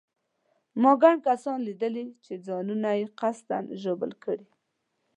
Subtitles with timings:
[0.81, 4.47] ما ګڼ کسان لیدلي چې ځانونه یې قصداً ژوبل کړي.